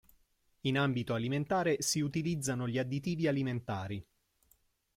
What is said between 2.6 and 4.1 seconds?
gli additivi alimentari.